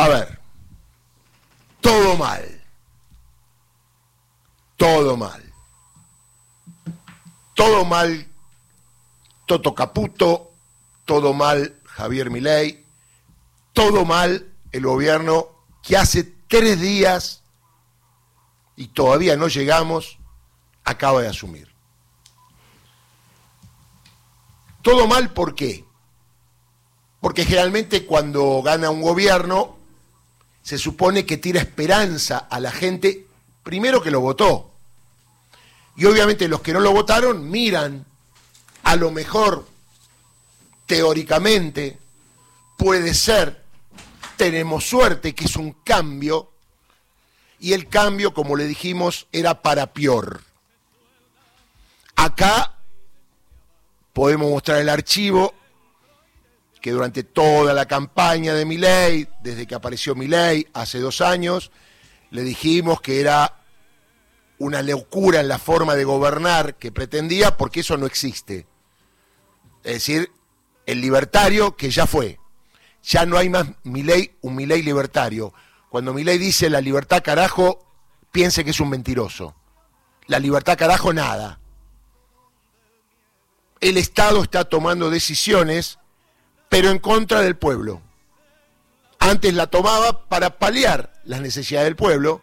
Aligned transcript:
A 0.00 0.08
ver, 0.08 0.40
todo 1.82 2.16
mal. 2.16 2.62
Todo 4.78 5.14
mal. 5.14 5.52
Todo 7.54 7.84
mal 7.84 8.26
Toto 9.44 9.74
Caputo, 9.74 10.52
todo 11.04 11.34
mal 11.34 11.78
Javier 11.84 12.30
Milei, 12.30 12.86
todo 13.74 14.06
mal 14.06 14.50
el 14.72 14.86
gobierno 14.86 15.48
que 15.82 15.98
hace 15.98 16.24
tres 16.48 16.80
días 16.80 17.42
y 18.76 18.88
todavía 18.88 19.36
no 19.36 19.48
llegamos, 19.48 20.18
acaba 20.82 21.20
de 21.20 21.28
asumir. 21.28 21.68
Todo 24.80 25.06
mal, 25.06 25.34
¿por 25.34 25.54
qué? 25.54 25.84
Porque 27.20 27.44
generalmente 27.44 28.06
cuando 28.06 28.62
gana 28.62 28.88
un 28.88 29.02
gobierno 29.02 29.79
se 30.62 30.78
supone 30.78 31.26
que 31.26 31.36
tira 31.36 31.60
esperanza 31.60 32.38
a 32.38 32.60
la 32.60 32.70
gente, 32.70 33.26
primero 33.62 34.02
que 34.02 34.10
lo 34.10 34.20
votó. 34.20 34.70
Y 35.96 36.04
obviamente 36.04 36.48
los 36.48 36.60
que 36.60 36.72
no 36.72 36.80
lo 36.80 36.92
votaron 36.92 37.50
miran, 37.50 38.06
a 38.82 38.96
lo 38.96 39.10
mejor, 39.10 39.66
teóricamente, 40.86 41.98
puede 42.76 43.14
ser, 43.14 43.62
tenemos 44.36 44.84
suerte 44.84 45.34
que 45.34 45.44
es 45.44 45.56
un 45.56 45.72
cambio, 45.84 46.50
y 47.58 47.74
el 47.74 47.88
cambio, 47.88 48.32
como 48.32 48.56
le 48.56 48.66
dijimos, 48.66 49.26
era 49.32 49.60
para 49.60 49.92
peor. 49.92 50.42
Acá 52.16 52.74
podemos 54.12 54.50
mostrar 54.50 54.80
el 54.80 54.88
archivo 54.88 55.54
que 56.80 56.92
durante 56.92 57.22
toda 57.22 57.74
la 57.74 57.86
campaña 57.86 58.54
de 58.54 58.64
Milei, 58.64 59.28
desde 59.42 59.66
que 59.66 59.74
apareció 59.74 60.14
Milei 60.14 60.66
hace 60.72 60.98
dos 60.98 61.20
años, 61.20 61.70
le 62.30 62.42
dijimos 62.42 63.00
que 63.00 63.20
era 63.20 63.56
una 64.58 64.82
locura 64.82 65.40
en 65.40 65.48
la 65.48 65.58
forma 65.58 65.94
de 65.94 66.04
gobernar 66.04 66.76
que 66.76 66.92
pretendía, 66.92 67.56
porque 67.56 67.80
eso 67.80 67.96
no 67.96 68.06
existe. 68.06 68.66
Es 69.82 69.94
decir, 69.94 70.30
el 70.86 71.00
libertario 71.00 71.76
que 71.76 71.90
ya 71.90 72.06
fue. 72.06 72.38
Ya 73.02 73.24
no 73.24 73.38
hay 73.38 73.48
más 73.48 73.66
Milei, 73.84 74.36
un 74.42 74.54
Milei 74.54 74.82
libertario. 74.82 75.54
Cuando 75.88 76.12
Milei 76.12 76.38
dice 76.38 76.68
la 76.68 76.80
libertad 76.80 77.22
carajo, 77.22 77.86
piense 78.32 78.64
que 78.64 78.70
es 78.70 78.80
un 78.80 78.90
mentiroso. 78.90 79.54
La 80.26 80.38
libertad 80.38 80.78
carajo 80.78 81.12
nada. 81.12 81.58
El 83.80 83.96
Estado 83.96 84.42
está 84.42 84.64
tomando 84.64 85.08
decisiones 85.08 85.99
pero 86.70 86.88
en 86.88 87.00
contra 87.00 87.42
del 87.42 87.56
pueblo. 87.56 88.00
Antes 89.18 89.52
la 89.52 89.66
tomaba 89.66 90.28
para 90.28 90.58
paliar 90.58 91.12
las 91.24 91.42
necesidades 91.42 91.86
del 91.86 91.96
pueblo, 91.96 92.42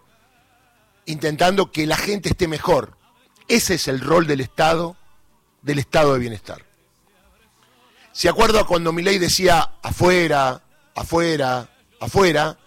intentando 1.06 1.72
que 1.72 1.88
la 1.88 1.98
gente 1.98 2.30
esté 2.30 2.48
mejor. 2.48 2.96
Ese 3.48 3.76
es 3.76 3.88
el 3.88 4.02
rol 4.02 4.28
del 4.28 4.42
Estado, 4.42 4.96
del 5.64 5.80
Estado 5.80 6.14
de 6.14 6.20
bienestar. 6.20 6.64
¿Se 8.12 8.28
acuerda 8.28 8.66
cuando 8.66 8.92
Milei 8.92 9.18
decía 9.18 9.72
afuera, 9.82 10.62
afuera, 10.94 11.70
afuera? 12.02 12.58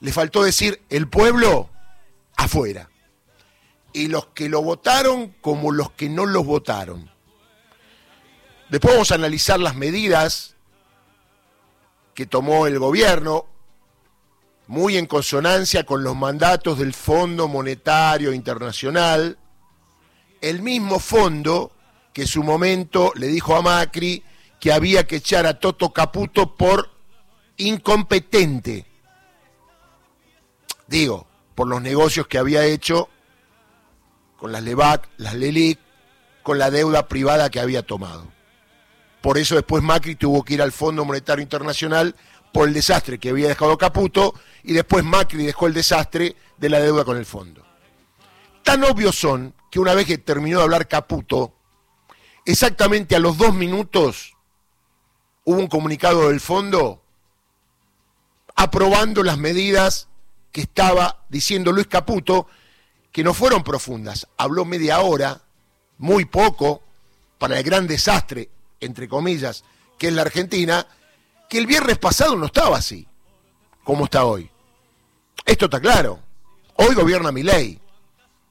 Le 0.00 0.12
faltó 0.12 0.44
decir 0.44 0.80
el 0.88 1.08
pueblo 1.08 1.70
afuera. 2.36 2.88
Y 3.92 4.06
los 4.06 4.26
que 4.26 4.48
lo 4.48 4.62
votaron 4.62 5.34
como 5.40 5.72
los 5.72 5.90
que 5.90 6.08
no 6.08 6.24
los 6.24 6.46
votaron. 6.46 7.10
Después 8.68 8.94
vamos 8.94 9.10
a 9.10 9.16
analizar 9.16 9.58
las 9.58 9.74
medidas 9.74 10.54
que 12.18 12.26
tomó 12.26 12.66
el 12.66 12.80
gobierno, 12.80 13.46
muy 14.66 14.96
en 14.96 15.06
consonancia 15.06 15.86
con 15.86 16.02
los 16.02 16.16
mandatos 16.16 16.76
del 16.76 16.92
Fondo 16.92 17.46
Monetario 17.46 18.32
Internacional, 18.32 19.38
el 20.40 20.60
mismo 20.60 20.98
fondo 20.98 21.70
que 22.12 22.22
en 22.22 22.26
su 22.26 22.42
momento 22.42 23.12
le 23.14 23.28
dijo 23.28 23.54
a 23.54 23.62
Macri 23.62 24.24
que 24.58 24.72
había 24.72 25.06
que 25.06 25.14
echar 25.14 25.46
a 25.46 25.60
Toto 25.60 25.92
Caputo 25.92 26.56
por 26.56 26.90
incompetente. 27.56 28.84
Digo, 30.88 31.24
por 31.54 31.68
los 31.68 31.80
negocios 31.80 32.26
que 32.26 32.38
había 32.38 32.64
hecho 32.64 33.08
con 34.40 34.50
las 34.50 34.64
LEVAC, 34.64 35.08
las 35.18 35.34
LELIC, 35.34 35.78
con 36.42 36.58
la 36.58 36.72
deuda 36.72 37.06
privada 37.06 37.48
que 37.48 37.60
había 37.60 37.84
tomado. 37.84 38.26
Por 39.20 39.38
eso 39.38 39.54
después 39.54 39.82
Macri 39.82 40.14
tuvo 40.14 40.44
que 40.44 40.54
ir 40.54 40.62
al 40.62 40.72
Fondo 40.72 41.04
Monetario 41.04 41.42
Internacional 41.42 42.14
por 42.52 42.68
el 42.68 42.74
desastre 42.74 43.18
que 43.18 43.30
había 43.30 43.48
dejado 43.48 43.76
Caputo 43.76 44.34
y 44.62 44.72
después 44.72 45.04
Macri 45.04 45.44
dejó 45.44 45.66
el 45.66 45.74
desastre 45.74 46.36
de 46.56 46.68
la 46.68 46.80
deuda 46.80 47.04
con 47.04 47.16
el 47.16 47.26
fondo. 47.26 47.64
Tan 48.62 48.84
obvios 48.84 49.16
son 49.16 49.54
que 49.70 49.80
una 49.80 49.94
vez 49.94 50.06
que 50.06 50.18
terminó 50.18 50.58
de 50.58 50.64
hablar 50.64 50.88
Caputo, 50.88 51.54
exactamente 52.44 53.16
a 53.16 53.18
los 53.18 53.36
dos 53.36 53.54
minutos 53.54 54.36
hubo 55.44 55.58
un 55.58 55.66
comunicado 55.66 56.28
del 56.28 56.40
fondo 56.40 57.02
aprobando 58.54 59.22
las 59.22 59.38
medidas 59.38 60.08
que 60.52 60.62
estaba 60.62 61.24
diciendo 61.28 61.72
Luis 61.72 61.86
Caputo, 61.86 62.48
que 63.12 63.22
no 63.22 63.32
fueron 63.32 63.62
profundas. 63.62 64.26
Habló 64.36 64.64
media 64.64 65.00
hora, 65.00 65.42
muy 65.98 66.24
poco, 66.24 66.82
para 67.38 67.58
el 67.58 67.64
gran 67.64 67.86
desastre 67.86 68.50
entre 68.80 69.08
comillas, 69.08 69.64
que 69.98 70.08
es 70.08 70.12
la 70.12 70.22
Argentina, 70.22 70.86
que 71.48 71.58
el 71.58 71.66
viernes 71.66 71.98
pasado 71.98 72.36
no 72.36 72.46
estaba 72.46 72.76
así, 72.76 73.06
como 73.84 74.04
está 74.04 74.24
hoy. 74.24 74.50
Esto 75.44 75.66
está 75.66 75.80
claro. 75.80 76.20
Hoy 76.74 76.94
gobierna 76.94 77.32
mi 77.32 77.42
ley. 77.42 77.80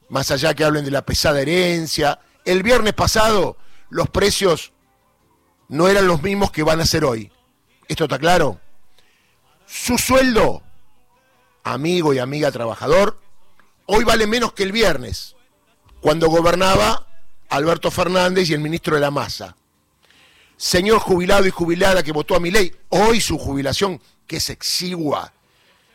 Más 0.09 0.31
allá 0.31 0.53
que 0.53 0.63
hablen 0.63 0.85
de 0.85 0.91
la 0.91 1.05
pesada 1.05 1.41
herencia, 1.41 2.19
el 2.45 2.63
viernes 2.63 2.93
pasado 2.93 3.57
los 3.89 4.09
precios 4.09 4.73
no 5.67 5.88
eran 5.88 6.07
los 6.07 6.21
mismos 6.21 6.51
que 6.51 6.63
van 6.63 6.79
a 6.79 6.85
ser 6.85 7.05
hoy. 7.05 7.31
¿Esto 7.88 8.05
está 8.05 8.17
claro? 8.17 8.59
Su 9.65 9.97
sueldo, 9.97 10.63
amigo 11.63 12.13
y 12.13 12.19
amiga 12.19 12.51
trabajador, 12.51 13.19
hoy 13.85 14.05
vale 14.05 14.27
menos 14.27 14.53
que 14.53 14.63
el 14.63 14.71
viernes, 14.71 15.35
cuando 15.99 16.29
gobernaba 16.29 17.05
Alberto 17.49 17.91
Fernández 17.91 18.49
y 18.49 18.53
el 18.53 18.61
ministro 18.61 18.95
de 18.95 19.01
la 19.01 19.11
Masa 19.11 19.56
señor 20.57 21.00
jubilado 21.00 21.45
y 21.45 21.51
jubilada 21.51 22.03
que 22.03 22.12
votó 22.12 22.35
a 22.35 22.40
mi 22.40 22.51
ley, 22.51 22.75
hoy 22.90 23.22
su 23.22 23.38
jubilación, 23.38 24.01
que 24.25 24.38
es 24.38 24.50
exigua, 24.50 25.31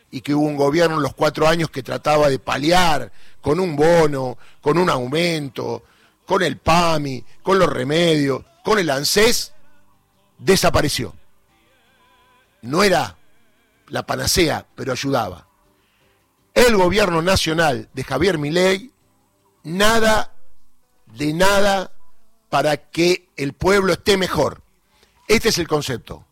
y 0.09 0.21
que 0.21 0.33
hubo 0.33 0.45
un 0.45 0.55
gobierno 0.55 0.97
en 0.97 1.03
los 1.03 1.13
cuatro 1.13 1.47
años 1.47 1.69
que 1.69 1.83
trataba 1.83 2.29
de 2.29 2.39
paliar 2.39 3.11
con 3.41 3.59
un 3.59 3.75
bono, 3.75 4.37
con 4.61 4.77
un 4.77 4.89
aumento, 4.89 5.83
con 6.25 6.41
el 6.43 6.57
PAMI, 6.57 7.23
con 7.41 7.59
los 7.59 7.69
remedios, 7.69 8.43
con 8.63 8.79
el 8.79 8.89
ANSES, 8.89 9.53
desapareció. 10.37 11.15
No 12.61 12.83
era 12.83 13.17
la 13.89 14.05
panacea, 14.05 14.65
pero 14.75 14.93
ayudaba. 14.93 15.47
El 16.53 16.77
gobierno 16.77 17.21
nacional 17.21 17.89
de 17.93 18.03
Javier 18.03 18.37
Milei, 18.37 18.91
nada 19.63 20.31
de 21.07 21.33
nada 21.33 21.91
para 22.53 22.77
que 22.77 23.29
el 23.35 23.53
pueblo 23.53 23.93
esté 23.93 24.15
mejor. 24.15 24.61
Este 25.27 25.49
es 25.49 25.57
el 25.57 25.67
concepto. 25.67 26.23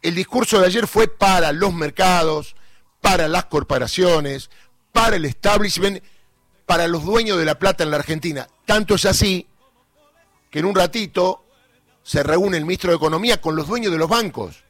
El 0.00 0.14
discurso 0.14 0.58
de 0.58 0.66
ayer 0.66 0.86
fue 0.86 1.08
para 1.08 1.52
los 1.52 1.74
mercados, 1.74 2.56
para 3.02 3.28
las 3.28 3.44
corporaciones, 3.44 4.48
para 4.92 5.16
el 5.16 5.26
establishment, 5.26 6.02
para 6.64 6.88
los 6.88 7.04
dueños 7.04 7.36
de 7.36 7.44
la 7.44 7.58
plata 7.58 7.84
en 7.84 7.90
la 7.90 7.98
Argentina. 7.98 8.48
Tanto 8.64 8.94
es 8.94 9.04
así 9.04 9.46
que 10.48 10.60
en 10.60 10.64
un 10.64 10.74
ratito 10.74 11.44
se 12.02 12.22
reúne 12.22 12.56
el 12.56 12.64
ministro 12.64 12.88
de 12.88 12.96
Economía 12.96 13.38
con 13.38 13.54
los 13.54 13.68
dueños 13.68 13.92
de 13.92 13.98
los 13.98 14.08
bancos, 14.08 14.64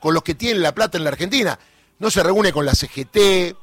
con 0.00 0.14
los 0.14 0.24
que 0.24 0.34
tienen 0.34 0.64
la 0.64 0.74
plata 0.74 0.98
en 0.98 1.04
la 1.04 1.10
Argentina. 1.10 1.60
No 2.00 2.10
se 2.10 2.24
reúne 2.24 2.52
con 2.52 2.66
la 2.66 2.74
CGT, 2.74 3.56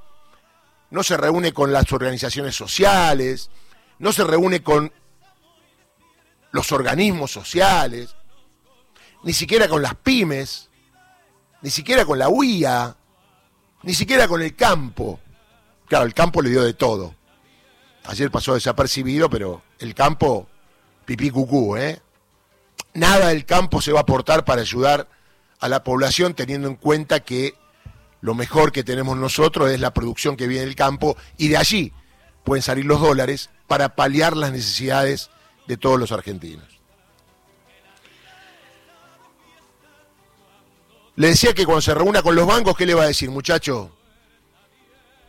no 0.92 1.04
se 1.04 1.18
reúne 1.18 1.52
con 1.52 1.74
las 1.74 1.92
organizaciones 1.92 2.56
sociales, 2.56 3.50
no 4.00 4.14
se 4.14 4.24
reúne 4.24 4.64
con 4.64 4.94
los 6.56 6.72
organismos 6.72 7.32
sociales, 7.32 8.16
ni 9.24 9.34
siquiera 9.34 9.68
con 9.68 9.82
las 9.82 9.94
pymes, 9.96 10.70
ni 11.62 11.70
siquiera 11.70 12.06
con 12.06 12.18
la 12.18 12.30
UIA, 12.30 12.96
ni 13.84 13.94
siquiera 13.94 14.26
con 14.26 14.42
el 14.42 14.56
campo. 14.56 15.20
Claro, 15.88 16.06
el 16.06 16.14
campo 16.14 16.42
le 16.42 16.50
dio 16.50 16.64
de 16.64 16.74
todo. 16.74 17.14
Ayer 18.06 18.32
pasó 18.32 18.54
desapercibido, 18.54 19.30
pero 19.30 19.64
el 19.80 19.94
campo, 19.94 20.48
pipí 21.04 21.30
cucú, 21.30 21.76
¿eh? 21.76 22.02
Nada 22.94 23.28
del 23.28 23.46
campo 23.46 23.82
se 23.82 23.92
va 23.92 24.00
a 24.00 24.04
aportar 24.04 24.46
para 24.46 24.62
ayudar 24.62 25.10
a 25.60 25.68
la 25.68 25.84
población 25.84 26.36
teniendo 26.36 26.70
en 26.70 26.76
cuenta 26.76 27.20
que 27.20 27.56
lo 28.22 28.34
mejor 28.34 28.72
que 28.72 28.86
tenemos 28.86 29.18
nosotros 29.18 29.72
es 29.72 29.82
la 29.82 29.94
producción 29.94 30.38
que 30.38 30.48
viene 30.48 30.66
del 30.66 30.76
campo 30.76 31.18
y 31.38 31.50
de 31.50 31.58
allí 31.58 31.92
pueden 32.46 32.64
salir 32.64 32.86
los 32.86 33.02
dólares 33.02 33.50
para 33.68 33.96
paliar 33.96 34.38
las 34.38 34.54
necesidades 34.54 35.30
de 35.68 35.78
todos 35.78 36.00
los 36.00 36.12
argentinos. 36.12 36.76
Le 41.16 41.28
decía 41.28 41.54
que 41.54 41.66
cuando 41.66 41.82
se 41.82 41.94
reúna 41.94 42.22
con 42.22 42.36
los 42.36 42.46
bancos, 42.46 42.76
¿qué 42.76 42.86
le 42.86 42.94
va 42.94 43.04
a 43.04 43.08
decir, 43.08 43.30
muchacho? 43.32 43.92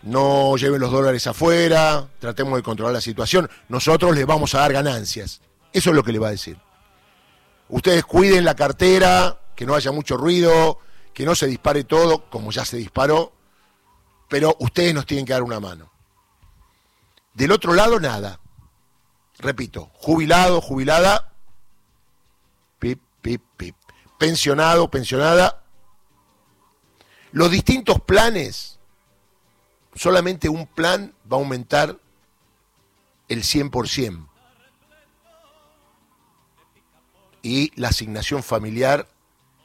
No 0.03 0.56
lleven 0.56 0.81
los 0.81 0.91
dólares 0.91 1.27
afuera, 1.27 2.09
tratemos 2.19 2.56
de 2.56 2.62
controlar 2.62 2.94
la 2.94 3.00
situación, 3.00 3.49
nosotros 3.69 4.15
les 4.15 4.27
vamos 4.27 4.55
a 4.55 4.61
dar 4.61 4.73
ganancias. 4.73 5.41
Eso 5.73 5.91
es 5.91 5.97
lo 5.97 6.03
que 6.03 6.12
le 6.12 6.19
va 6.19 6.29
a 6.29 6.33
decir. 6.33 6.59
Ustedes 7.69 8.05
cuiden 8.05 8.44
la 8.44 8.55
cartera, 8.55 9.41
que 9.55 9.67
no 9.67 9.75
haya 9.75 9.93
mucho 9.93 10.17
ruido, 10.17 10.79
que 11.12 11.25
no 11.25 11.35
se 11.35 11.47
dispare 11.47 11.85
todo, 11.85 12.29
como 12.31 12.50
ya 12.50 12.65
se 12.65 12.77
disparó, 12.77 13.33
pero 14.29 14.56
ustedes 14.61 14.94
nos 14.94 15.06
tienen 15.06 15.25
que 15.25 15.33
dar 15.33 15.43
una 15.43 15.61
mano. 15.61 15.91
Del 17.33 17.53
otro 17.53 17.75
lado, 17.75 18.00
nada. 18.00 18.41
Repito, 19.38 19.91
jubilado, 19.94 20.61
jubilada, 20.61 21.33
pip, 22.79 23.00
pip, 23.21 23.43
pip. 23.56 23.77
Pensionado, 24.19 24.91
pensionada. 24.91 25.62
Los 27.33 27.50
distintos 27.50 28.00
planes, 28.00 28.79
solamente 29.94 30.49
un 30.49 30.67
plan 30.67 31.15
va 31.31 31.37
a 31.37 31.41
aumentar 31.41 31.99
el 33.29 33.43
100%. 33.43 34.27
Y 37.43 37.79
la 37.79 37.88
asignación 37.88 38.43
familiar, 38.43 39.06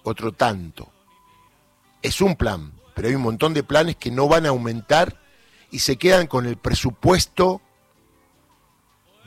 otro 0.03 0.33
tanto. 0.33 0.91
Es 2.01 2.19
un 2.19 2.35
plan, 2.35 2.73
pero 2.93 3.07
hay 3.07 3.15
un 3.15 3.21
montón 3.21 3.53
de 3.53 3.63
planes 3.63 3.95
que 3.95 4.11
no 4.11 4.27
van 4.27 4.45
a 4.45 4.49
aumentar 4.49 5.21
y 5.71 5.79
se 5.79 5.95
quedan 5.95 6.27
con 6.27 6.45
el 6.45 6.57
presupuesto 6.57 7.61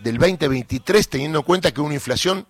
del 0.05 0.19
2023, 0.19 1.09
teniendo 1.09 1.39
en 1.41 1.45
cuenta 1.45 1.73
que 1.73 1.81
una 1.81 1.95
inflación, 1.95 2.47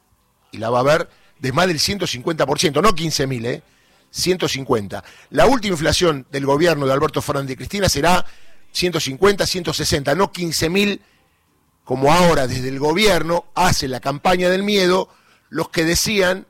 y 0.51 0.59
la 0.59 0.71
va 0.71 0.79
a 0.79 0.81
haber, 0.81 1.09
de 1.39 1.53
más 1.53 1.69
del 1.69 1.79
150%, 1.79 2.83
no 2.83 2.95
15 2.95 3.27
mil, 3.27 3.47
¿eh? 3.47 3.63
150. 4.11 5.03
La 5.31 5.47
última 5.47 5.73
inflación 5.73 6.27
del 6.31 6.47
gobierno 6.47 6.87
de 6.87 6.93
Alberto 6.93 7.23
Fernández 7.23 7.55
y 7.55 7.57
Cristina 7.57 7.89
será 7.89 8.27
150, 8.73 9.47
160, 9.47 10.15
no 10.15 10.31
15 10.33 10.69
mil, 10.69 11.01
como 11.85 12.13
ahora 12.13 12.47
desde 12.47 12.69
el 12.69 12.79
gobierno 12.79 13.47
hace 13.55 13.89
la 13.89 14.01
campaña 14.01 14.51
del 14.51 14.63
miedo, 14.63 15.09
los 15.49 15.69
que 15.69 15.85
decían 15.85 16.47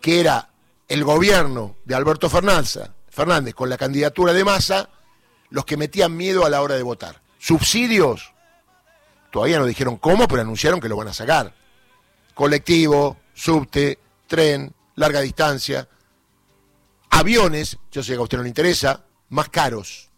que 0.00 0.20
era 0.20 0.50
el 0.88 1.02
gobierno 1.02 1.76
de 1.84 1.94
Alberto 1.94 2.28
Fernández 2.28 3.54
con 3.54 3.68
la 3.68 3.78
candidatura 3.78 4.32
de 4.32 4.44
masa, 4.44 4.90
los 5.50 5.64
que 5.64 5.76
metían 5.76 6.16
miedo 6.16 6.44
a 6.44 6.50
la 6.50 6.60
hora 6.62 6.74
de 6.74 6.82
votar. 6.82 7.22
Subsidios, 7.38 8.33
todavía 9.34 9.58
no 9.58 9.66
dijeron 9.66 9.96
cómo, 9.96 10.28
pero 10.28 10.42
anunciaron 10.42 10.78
que 10.78 10.88
lo 10.88 10.96
van 10.96 11.08
a 11.08 11.12
sacar. 11.12 11.52
Colectivo, 12.34 13.16
subte, 13.34 13.98
tren, 14.28 14.72
larga 14.94 15.20
distancia, 15.22 15.88
aviones, 17.10 17.76
yo 17.90 18.04
sé 18.04 18.12
que 18.12 18.18
a 18.18 18.22
usted 18.22 18.36
no 18.36 18.44
le 18.44 18.50
interesa, 18.50 19.04
más 19.30 19.48
caros. 19.48 20.08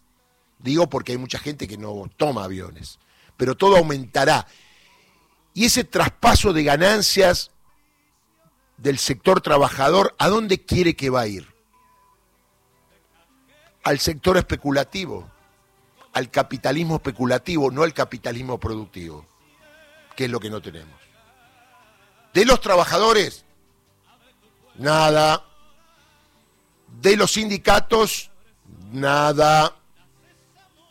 Digo 0.59 0.87
porque 0.87 1.13
hay 1.13 1.17
mucha 1.17 1.39
gente 1.39 1.67
que 1.67 1.79
no 1.79 2.07
toma 2.15 2.43
aviones, 2.43 2.99
pero 3.37 3.57
todo 3.57 3.77
aumentará. 3.77 4.45
Y 5.55 5.65
ese 5.65 5.83
traspaso 5.83 6.53
de 6.53 6.63
ganancias 6.63 7.49
del 8.77 8.99
sector 8.99 9.41
trabajador, 9.41 10.13
¿a 10.19 10.27
dónde 10.27 10.63
quiere 10.63 10.95
que 10.95 11.09
va 11.09 11.21
a 11.21 11.27
ir? 11.27 11.57
al 13.87 13.99
sector 13.99 14.35
especulativo, 14.35 15.31
al 16.17 16.31
capitalismo 16.31 16.95
especulativo, 16.95 17.69
no 17.69 17.83
al 17.83 17.93
capitalismo 17.93 18.59
productivo, 18.59 19.23
que 20.15 20.25
es 20.25 20.31
lo 20.31 20.39
que 20.39 20.49
no 20.49 20.59
tenemos. 20.63 20.99
De 22.33 22.43
los 22.43 22.59
trabajadores, 22.59 23.45
nada. 24.79 25.45
De 27.01 27.15
los 27.15 27.33
sindicatos, 27.33 28.31
nada. 28.91 29.75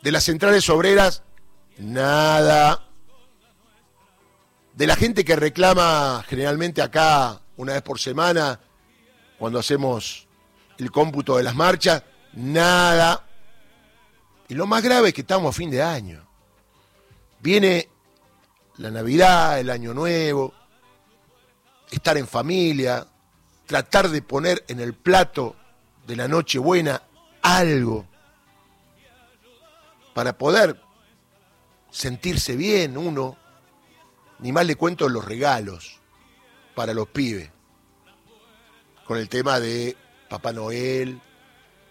De 0.00 0.12
las 0.12 0.22
centrales 0.22 0.70
obreras, 0.70 1.24
nada. 1.76 2.84
De 4.74 4.86
la 4.86 4.94
gente 4.94 5.24
que 5.24 5.34
reclama 5.34 6.24
generalmente 6.28 6.82
acá 6.82 7.40
una 7.56 7.72
vez 7.72 7.82
por 7.82 7.98
semana, 7.98 8.60
cuando 9.40 9.58
hacemos 9.58 10.28
el 10.78 10.92
cómputo 10.92 11.36
de 11.36 11.42
las 11.42 11.56
marchas, 11.56 12.04
nada. 12.32 13.25
Y 14.48 14.54
lo 14.54 14.66
más 14.66 14.82
grave 14.82 15.08
es 15.08 15.14
que 15.14 15.22
estamos 15.22 15.54
a 15.54 15.58
fin 15.58 15.70
de 15.70 15.82
año. 15.82 16.24
Viene 17.40 17.88
la 18.76 18.90
Navidad, 18.90 19.58
el 19.58 19.70
Año 19.70 19.92
Nuevo, 19.92 20.52
estar 21.90 22.16
en 22.16 22.26
familia, 22.26 23.06
tratar 23.66 24.08
de 24.08 24.22
poner 24.22 24.64
en 24.68 24.80
el 24.80 24.94
plato 24.94 25.56
de 26.06 26.16
la 26.16 26.28
Nochebuena 26.28 27.02
algo 27.42 28.06
para 30.14 30.36
poder 30.38 30.80
sentirse 31.90 32.56
bien 32.56 32.96
uno, 32.96 33.36
ni 34.38 34.52
más 34.52 34.66
le 34.66 34.76
cuento 34.76 35.08
los 35.08 35.24
regalos 35.24 36.00
para 36.74 36.94
los 36.94 37.08
pibes, 37.08 37.50
con 39.06 39.18
el 39.18 39.28
tema 39.28 39.60
de 39.60 39.96
Papá 40.28 40.52
Noel, 40.52 41.20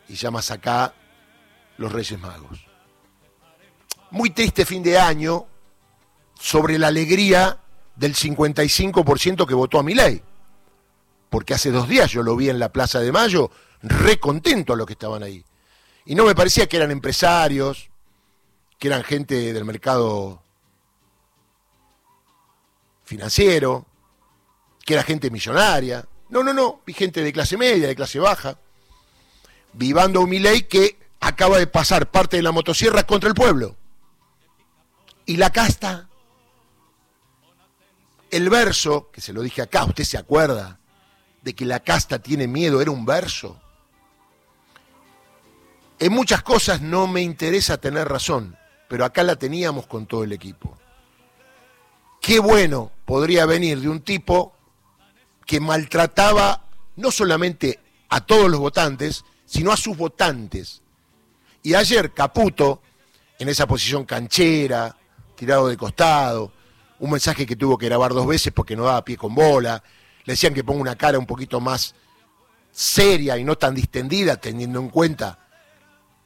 y 0.07 0.16
llamas 0.16 0.52
acá 0.52 0.94
los 1.77 1.92
Reyes 1.92 2.19
Magos. 2.19 2.66
Muy 4.12 4.30
triste 4.30 4.66
fin 4.66 4.83
de 4.83 4.98
año 4.98 5.45
sobre 6.39 6.77
la 6.77 6.88
alegría 6.88 7.60
del 7.95 8.16
55% 8.16 9.45
que 9.45 9.54
votó 9.54 9.80
a 9.80 9.83
mi 9.83 9.94
ley. 9.94 10.22
Porque 11.30 11.54
hace 11.54 11.72
dos 11.72 11.88
días 11.88 12.12
yo 12.12 12.24
lo 12.24 12.36
vi 12.36 12.50
en 12.50 12.60
la 12.60 12.72
Plaza 12.72 13.00
de 13.00 13.12
Mayo, 13.12 13.51
re 13.81 14.19
contento 14.19 14.74
a 14.74 14.75
los 14.75 14.86
que 14.86 14.94
estaban 14.94 15.24
ahí. 15.24 15.44
Y 16.06 16.16
no 16.16 16.25
me 16.25 16.36
parecía 16.36 16.68
que 16.68 16.77
eran 16.77 16.92
empresarios, 16.92 17.89
que 18.78 18.88
eran 18.88 19.04
gente 19.04 19.54
del 19.54 19.66
mercado 19.66 20.42
financiero, 23.04 23.86
que 24.86 24.94
era 24.94 25.04
gente 25.04 25.30
millonaria. 25.30 26.06
No, 26.30 26.44
no, 26.44 26.54
no, 26.54 26.81
vi 26.86 26.94
gente 26.94 27.21
de 27.21 27.33
clase 27.33 27.57
media, 27.57 27.88
de 27.88 27.95
clase 27.95 28.19
baja 28.19 28.57
vivando 29.78 30.21
un 30.21 30.30
Milei 30.30 30.63
que 30.63 30.98
acaba 31.25 31.57
de 31.57 31.66
pasar 31.66 32.12
parte 32.12 32.38
de 32.38 32.44
la 32.44 32.51
motosierra 32.51 33.04
contra 33.04 33.30
el 33.30 33.33
pueblo. 33.36 33.75
Y 35.25 35.38
la 35.38 35.50
casta, 35.50 36.07
el 38.30 38.48
verso, 38.51 39.10
que 39.12 39.22
se 39.22 39.33
lo 39.33 39.42
dije 39.42 39.63
acá, 39.63 39.86
usted 39.86 40.04
se 40.04 40.19
acuerda, 40.19 40.80
de 41.42 41.56
que 41.56 41.66
la 41.66 41.80
casta 41.80 42.19
tiene 42.19 42.48
miedo, 42.48 42.80
era 42.80 42.92
un 42.92 43.07
verso. 43.07 43.60
En 45.98 46.13
muchas 46.13 46.44
cosas 46.44 46.81
no 46.81 47.07
me 47.07 47.22
interesa 47.22 47.78
tener 47.78 48.07
razón, 48.07 48.56
pero 48.88 49.04
acá 49.04 49.23
la 49.23 49.35
teníamos 49.35 49.88
con 49.88 50.06
todo 50.06 50.23
el 50.23 50.31
equipo. 50.31 50.78
Qué 52.21 52.38
bueno 52.38 52.92
podría 53.06 53.47
venir 53.47 53.81
de 53.81 53.90
un 53.90 54.02
tipo 54.02 54.54
que 55.44 55.59
maltrataba 55.59 56.66
no 56.95 57.09
solamente 57.09 57.80
a 58.09 58.21
todos 58.21 58.47
los 58.47 58.59
votantes, 58.59 59.26
sino 59.45 59.71
a 59.71 59.78
sus 59.78 59.97
votantes. 59.97 60.83
Y 61.66 61.74
ayer 61.74 62.14
Caputo, 62.14 62.84
en 63.40 63.50
esa 63.50 63.66
posición 63.66 64.06
canchera, 64.06 64.95
tirado 65.36 65.68
de 65.68 65.76
costado, 65.76 66.52
un 67.00 67.10
mensaje 67.10 67.48
que 67.48 67.56
tuvo 67.56 67.76
que 67.76 67.88
grabar 67.88 68.14
dos 68.14 68.28
veces 68.28 68.54
porque 68.54 68.76
no 68.76 68.84
daba 68.84 69.04
pie 69.04 69.18
con 69.18 69.34
bola, 69.34 69.81
le 70.26 70.34
decían 70.34 70.54
que 70.54 70.64
ponga 70.64 70.81
una 70.81 70.95
cara 70.95 71.18
un 71.18 71.26
poquito 71.26 71.60
más 71.60 71.95
seria 72.72 73.36
y 73.40 73.44
no 73.44 73.57
tan 73.57 73.74
distendida, 73.74 74.36
teniendo 74.36 74.80
en 74.80 74.90
cuenta 74.90 75.40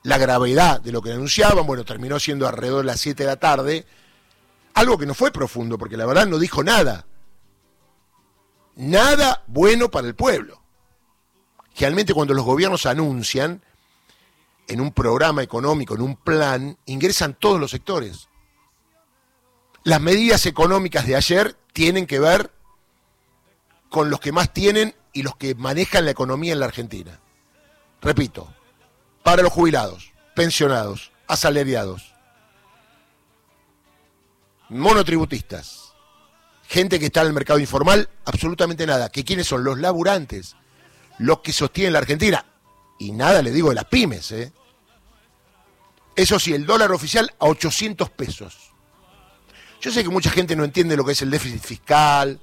la 0.03 0.17
gravedad 0.17 0.81
de 0.81 0.91
lo 0.91 1.01
que 1.01 1.11
denunciaban, 1.11 1.65
bueno, 1.65 1.85
terminó 1.85 2.19
siendo 2.19 2.45
alrededor 2.45 2.79
de 2.79 2.87
las 2.87 2.99
7 2.99 3.23
de 3.23 3.29
la 3.29 3.37
tarde, 3.37 3.85
algo 4.73 4.97
que 4.97 5.05
no 5.05 5.13
fue 5.13 5.31
profundo, 5.31 5.77
porque 5.77 5.95
la 5.95 6.05
verdad 6.05 6.27
no 6.27 6.37
dijo 6.37 6.65
nada, 6.65 7.05
nada 8.75 9.45
bueno 9.47 9.89
para 9.89 10.05
el 10.05 10.15
pueblo. 10.15 10.61
Generalmente 11.75 12.13
cuando 12.13 12.33
los 12.33 12.43
gobiernos 12.43 12.85
anuncian 12.85 13.63
en 14.69 14.79
un 14.79 14.93
programa 14.93 15.43
económico, 15.43 15.95
en 15.95 16.01
un 16.01 16.15
plan, 16.15 16.77
ingresan 16.85 17.33
todos 17.33 17.59
los 17.59 17.71
sectores. 17.71 18.29
Las 19.83 19.99
medidas 19.99 20.45
económicas 20.45 21.05
de 21.05 21.15
ayer 21.15 21.55
tienen 21.73 22.05
que 22.07 22.19
ver 22.19 22.51
con 23.89 24.09
los 24.09 24.19
que 24.19 24.31
más 24.31 24.53
tienen 24.53 24.95
y 25.11 25.23
los 25.23 25.35
que 25.35 25.55
manejan 25.55 26.05
la 26.05 26.11
economía 26.11 26.53
en 26.53 26.59
la 26.59 26.67
Argentina. 26.67 27.19
Repito, 28.01 28.53
para 29.23 29.43
los 29.43 29.51
jubilados, 29.51 30.13
pensionados, 30.35 31.11
asalariados, 31.27 32.13
monotributistas, 34.69 35.93
gente 36.67 36.99
que 36.99 37.07
está 37.07 37.21
en 37.21 37.27
el 37.27 37.33
mercado 37.33 37.59
informal, 37.59 38.09
absolutamente 38.25 38.85
nada. 38.85 39.09
¿Que 39.09 39.25
quiénes 39.25 39.47
son? 39.47 39.63
Los 39.63 39.79
laburantes 39.79 40.55
los 41.19 41.39
que 41.39 41.53
sostienen 41.53 41.93
la 41.93 41.99
Argentina. 41.99 42.43
Y 42.97 43.11
nada 43.11 43.41
le 43.41 43.51
digo 43.51 43.69
de 43.69 43.75
las 43.75 43.85
pymes, 43.85 44.31
¿eh? 44.31 44.51
Eso 46.19 46.37
sí, 46.37 46.53
el 46.53 46.65
dólar 46.65 46.91
oficial 46.91 47.33
a 47.39 47.45
800 47.45 48.09
pesos. 48.09 48.73
Yo 49.79 49.89
sé 49.89 50.03
que 50.03 50.09
mucha 50.09 50.29
gente 50.29 50.53
no 50.53 50.65
entiende 50.65 50.97
lo 50.97 51.05
que 51.05 51.13
es 51.13 51.21
el 51.21 51.31
déficit 51.31 51.63
fiscal, 51.63 52.41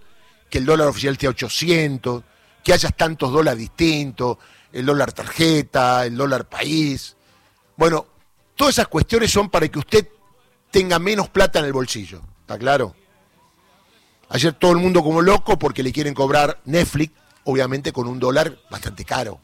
que 0.48 0.56
el 0.56 0.64
dólar 0.64 0.88
oficial 0.88 1.12
esté 1.12 1.26
a 1.26 1.30
800, 1.30 2.24
que 2.64 2.72
haya 2.72 2.88
tantos 2.88 3.30
dólares 3.30 3.58
distintos, 3.58 4.38
el 4.72 4.86
dólar 4.86 5.12
tarjeta, 5.12 6.06
el 6.06 6.16
dólar 6.16 6.48
país. 6.48 7.16
Bueno, 7.76 8.06
todas 8.54 8.76
esas 8.76 8.88
cuestiones 8.88 9.30
son 9.30 9.50
para 9.50 9.68
que 9.68 9.78
usted 9.78 10.08
tenga 10.70 10.98
menos 10.98 11.28
plata 11.28 11.58
en 11.58 11.66
el 11.66 11.74
bolsillo, 11.74 12.22
¿está 12.40 12.56
claro? 12.56 12.96
Ayer 14.30 14.54
todo 14.54 14.72
el 14.72 14.78
mundo 14.78 15.02
como 15.02 15.20
loco 15.20 15.58
porque 15.58 15.82
le 15.82 15.92
quieren 15.92 16.14
cobrar 16.14 16.62
Netflix, 16.64 17.12
obviamente 17.44 17.92
con 17.92 18.08
un 18.08 18.18
dólar 18.18 18.56
bastante 18.70 19.04
caro. 19.04 19.38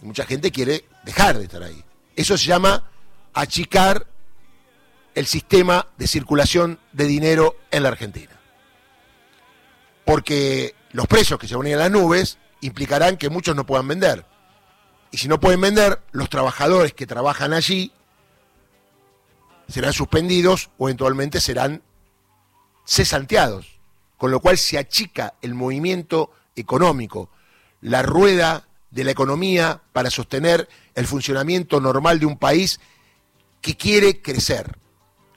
mucha 0.00 0.24
gente 0.24 0.50
quiere 0.50 0.86
dejar 1.04 1.36
de 1.36 1.44
estar 1.44 1.62
ahí. 1.62 1.84
Eso 2.16 2.36
se 2.36 2.46
llama 2.46 2.90
achicar 3.34 4.06
el 5.14 5.26
sistema 5.26 5.86
de 5.96 6.06
circulación 6.06 6.78
de 6.92 7.04
dinero 7.04 7.56
en 7.70 7.82
la 7.82 7.90
Argentina. 7.90 8.32
Porque 10.04 10.74
los 10.92 11.06
precios 11.06 11.38
que 11.38 11.46
se 11.46 11.54
ir 11.54 11.74
a 11.74 11.78
las 11.78 11.90
nubes 11.90 12.38
implicarán 12.60 13.16
que 13.16 13.28
muchos 13.28 13.54
no 13.54 13.66
puedan 13.66 13.88
vender. 13.88 14.24
Y 15.10 15.18
si 15.18 15.28
no 15.28 15.38
pueden 15.38 15.60
vender, 15.60 16.00
los 16.12 16.28
trabajadores 16.28 16.92
que 16.94 17.06
trabajan 17.06 17.52
allí 17.52 17.92
serán 19.68 19.92
suspendidos 19.92 20.70
o 20.78 20.88
eventualmente 20.88 21.40
serán 21.40 21.82
cesanteados, 22.86 23.78
con 24.16 24.30
lo 24.30 24.40
cual 24.40 24.58
se 24.58 24.78
achica 24.78 25.34
el 25.42 25.54
movimiento 25.54 26.30
económico, 26.54 27.30
la 27.80 28.02
rueda 28.02 28.66
de 28.90 29.04
la 29.04 29.10
economía 29.10 29.82
para 29.92 30.10
sostener 30.10 30.68
el 30.96 31.06
funcionamiento 31.06 31.80
normal 31.80 32.18
de 32.18 32.26
un 32.26 32.38
país 32.38 32.80
que 33.60 33.76
quiere 33.76 34.20
crecer. 34.20 34.76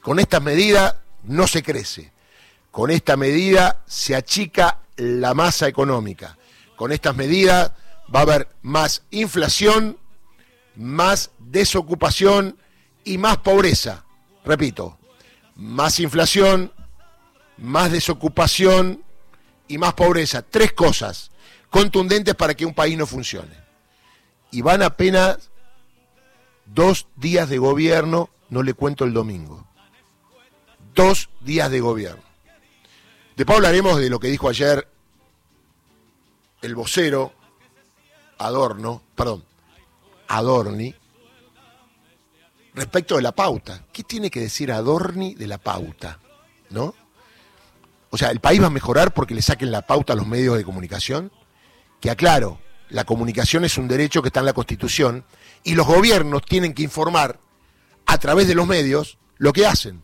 Con 0.02 0.20
esta 0.20 0.40
medida 0.40 1.04
no 1.24 1.46
se 1.46 1.62
crece, 1.62 2.12
con 2.72 2.90
esta 2.90 3.16
medida 3.16 3.84
se 3.86 4.16
achica 4.16 4.80
la 4.96 5.34
masa 5.36 5.68
económica, 5.68 6.38
con 6.76 6.92
estas 6.92 7.16
medidas 7.16 7.74
va 8.14 8.20
a 8.20 8.24
haber 8.24 8.48
más 8.62 9.04
inflación, 9.12 9.98
más 10.76 11.32
desocupación 11.38 12.58
y 13.04 13.18
más 13.18 13.38
pobreza. 13.38 14.06
Repito, 14.46 14.98
más 15.56 16.00
inflación, 16.00 16.72
más 17.58 17.92
desocupación 17.92 19.04
y 19.68 19.78
más 19.78 19.94
pobreza. 19.94 20.42
Tres 20.42 20.72
cosas 20.72 21.32
contundentes 21.70 22.36
para 22.36 22.54
que 22.54 22.66
un 22.66 22.74
país 22.74 22.98
no 22.98 23.06
funcione. 23.06 23.56
Y 24.52 24.62
van 24.62 24.82
apenas 24.82 25.49
dos 26.74 27.08
días 27.16 27.50
de 27.50 27.58
gobierno, 27.58 28.30
no 28.50 28.64
le 28.64 28.74
cuento 28.74 29.06
el 29.06 29.14
domingo. 29.14 29.66
Dos 30.96 31.30
días 31.42 31.70
de 31.72 31.80
gobierno. 31.80 32.24
Después 33.36 33.58
hablaremos 33.58 34.00
de 34.00 34.10
lo 34.10 34.20
que 34.20 34.28
dijo 34.28 34.50
ayer 34.50 34.88
el 36.62 36.76
vocero 36.76 37.34
Adorno, 38.38 39.02
perdón, 39.16 39.44
Adorni, 40.28 40.94
respecto 42.74 43.16
de 43.16 43.22
la 43.22 43.32
pauta. 43.32 43.86
¿Qué 43.92 44.04
tiene 44.04 44.30
que 44.30 44.42
decir 44.42 44.72
Adorni 44.72 45.36
de 45.36 45.48
la 45.48 45.58
pauta? 45.58 46.20
¿No? 46.70 46.94
O 48.10 48.18
sea, 48.18 48.32
¿el 48.32 48.40
país 48.40 48.62
va 48.62 48.68
a 48.68 48.72
mejorar 48.72 49.14
porque 49.14 49.36
le 49.36 49.42
saquen 49.42 49.72
la 49.72 49.86
pauta 49.86 50.14
a 50.14 50.16
los 50.16 50.28
medios 50.28 50.58
de 50.58 50.64
comunicación? 50.64 51.32
Que 52.00 52.10
aclaro, 52.10 52.60
la 52.90 53.06
comunicación 53.06 53.66
es 53.66 53.78
un 53.78 53.88
derecho 53.88 54.22
que 54.22 54.30
está 54.30 54.40
en 54.40 54.48
la 54.48 54.54
Constitución 54.54 55.24
y 55.64 55.76
los 55.76 55.88
gobiernos 55.88 56.44
tienen 56.44 56.74
que 56.74 56.84
informar 56.84 57.40
a 58.06 58.18
través 58.18 58.48
de 58.48 58.56
los 58.56 58.68
medios 58.68 59.18
lo 59.38 59.54
que 59.54 59.66
hacen. 59.66 60.04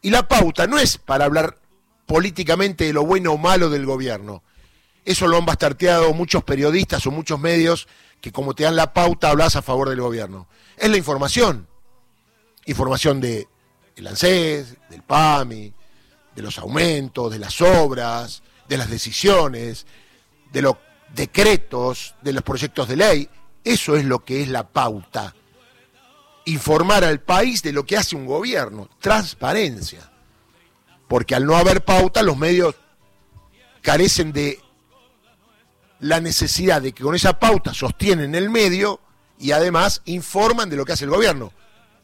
Y 0.00 0.10
la 0.10 0.28
pauta 0.28 0.66
no 0.66 0.78
es 0.78 0.98
para 0.98 1.24
hablar 1.24 1.58
políticamente 2.06 2.84
de 2.84 2.92
lo 2.92 3.04
bueno 3.04 3.32
o 3.32 3.38
malo 3.38 3.70
del 3.70 3.86
gobierno. 3.86 4.42
Eso 5.04 5.26
lo 5.26 5.36
han 5.36 5.46
bastarteado 5.46 6.12
muchos 6.14 6.44
periodistas 6.44 7.06
o 7.06 7.10
muchos 7.10 7.40
medios 7.40 7.88
que 8.20 8.32
como 8.32 8.54
te 8.54 8.64
dan 8.64 8.76
la 8.76 8.92
pauta 8.92 9.30
hablas 9.30 9.56
a 9.56 9.62
favor 9.62 9.88
del 9.88 10.00
gobierno. 10.00 10.46
Es 10.76 10.88
la 10.90 10.96
información. 10.96 11.66
Información 12.66 13.20
de 13.20 13.48
el 13.96 14.06
ANSES, 14.06 14.76
del 14.88 15.02
PAMI, 15.02 15.72
de 16.34 16.42
los 16.42 16.58
aumentos, 16.58 17.30
de 17.30 17.38
las 17.38 17.60
obras, 17.60 18.42
de 18.68 18.76
las 18.76 18.88
decisiones, 18.88 19.86
de 20.52 20.62
los 20.62 20.76
decretos, 21.14 22.14
de 22.22 22.32
los 22.32 22.42
proyectos 22.42 22.88
de 22.88 22.96
ley. 22.96 23.28
Eso 23.64 23.96
es 23.96 24.04
lo 24.04 24.24
que 24.24 24.42
es 24.42 24.48
la 24.48 24.66
pauta. 24.66 25.34
Informar 26.46 27.04
al 27.04 27.20
país 27.20 27.62
de 27.62 27.72
lo 27.72 27.84
que 27.84 27.96
hace 27.96 28.16
un 28.16 28.26
gobierno. 28.26 28.88
Transparencia. 29.00 30.10
Porque 31.08 31.34
al 31.34 31.46
no 31.46 31.56
haber 31.56 31.84
pauta, 31.84 32.22
los 32.22 32.36
medios 32.36 32.74
carecen 33.82 34.32
de 34.32 34.60
la 36.00 36.20
necesidad 36.20 36.82
de 36.82 36.92
que 36.92 37.04
con 37.04 37.14
esa 37.14 37.38
pauta 37.38 37.72
sostienen 37.74 38.34
el 38.34 38.50
medio 38.50 39.00
y 39.38 39.52
además 39.52 40.02
informan 40.04 40.68
de 40.68 40.76
lo 40.76 40.84
que 40.84 40.92
hace 40.92 41.04
el 41.04 41.10
gobierno. 41.10 41.52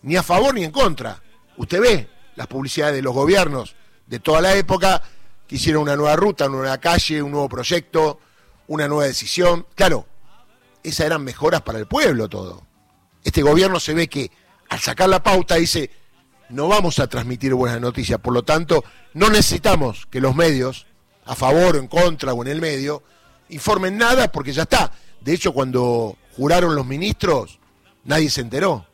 Ni 0.03 0.17
a 0.17 0.23
favor 0.23 0.55
ni 0.55 0.65
en 0.65 0.71
contra. 0.71 1.21
Usted 1.57 1.81
ve 1.81 2.09
las 2.37 2.47
publicidades 2.47 2.95
de 2.95 3.03
los 3.03 3.15
gobiernos 3.15 3.75
de 4.07 4.21
toda 4.21 4.41
la 4.41 4.55
época, 4.55 5.03
que 5.47 5.57
hicieron 5.57 5.83
una 5.83 5.97
nueva 5.97 6.17
ruta, 6.17 6.47
una 6.47 6.59
nueva 6.59 6.79
calle, 6.79 7.23
un 7.23 7.31
nuevo 7.31 7.49
proyecto, 7.49 8.21
una 8.69 8.87
nueva 8.87 9.07
decisión. 9.07 9.67
Claro, 9.75 10.07
esas 10.83 11.07
eran 11.07 11.25
mejoras 11.25 11.63
para 11.63 11.79
el 11.79 11.87
pueblo 11.87 12.29
todo. 12.29 12.63
Este 13.25 13.43
gobierno 13.43 13.81
se 13.81 13.95
ve 13.95 14.09
que 14.09 14.31
al 14.69 14.79
sacar 14.79 15.09
la 15.09 15.23
pauta 15.23 15.57
dice, 15.57 15.91
no 16.51 16.69
vamos 16.69 16.99
a 16.99 17.09
transmitir 17.09 17.53
buenas 17.55 17.81
noticias, 17.81 18.21
por 18.21 18.33
lo 18.33 18.45
tanto, 18.45 18.85
no 19.15 19.29
necesitamos 19.29 20.07
que 20.07 20.21
los 20.21 20.35
medios, 20.35 20.87
a 21.25 21.35
favor 21.35 21.77
o 21.77 21.79
en 21.79 21.89
contra 21.89 22.33
o 22.33 22.43
en 22.43 22.49
el 22.49 22.61
medio, 22.61 23.03
informen 23.49 23.97
nada 23.99 24.31
porque 24.31 24.53
ya 24.53 24.63
está. 24.63 24.93
De 25.21 25.33
hecho, 25.33 25.53
cuando 25.53 26.17
juraron 26.37 26.75
los 26.75 26.87
ministros, 26.87 27.59
nadie 28.05 28.31
se 28.31 28.43
enteró. 28.43 28.87